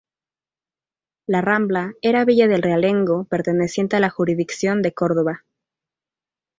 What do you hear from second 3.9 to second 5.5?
a la jurisdicción de Córdoba.